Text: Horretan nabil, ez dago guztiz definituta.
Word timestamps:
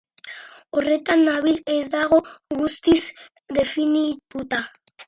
Horretan 0.77 1.21
nabil, 1.27 1.61
ez 1.75 1.83
dago 1.93 2.21
guztiz 2.63 2.99
definituta. 3.61 4.69